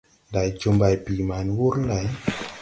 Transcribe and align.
Ndày 0.29 0.49
jo 0.59 0.69
mbày 0.77 0.95
bii 1.03 1.23
ma 1.29 1.37
ni 1.45 1.53
wur 1.57 1.75
lay? 1.89 2.05